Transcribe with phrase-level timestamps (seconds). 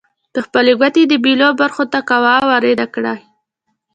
[0.33, 3.19] پر خپلې ګوتې د بیلو برخو ته قوه وارده کړئ.